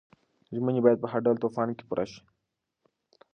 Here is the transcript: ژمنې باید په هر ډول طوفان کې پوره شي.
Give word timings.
ژمنې 0.55 0.81
باید 0.85 1.01
په 1.01 1.07
هر 1.11 1.19
ډول 1.25 1.37
طوفان 1.43 1.69
کې 1.77 1.83
پوره 1.89 2.05
شي. 2.11 2.21